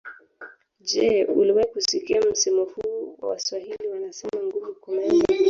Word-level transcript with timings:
Je 0.83 1.25
uliwahi 1.25 1.67
kusikia 1.67 2.21
msemo 2.21 2.63
huu 2.63 3.15
wa 3.21 3.29
Waswahili 3.29 3.87
wanasema 3.93 4.43
ngumu 4.43 4.73
kumeza 4.73 5.25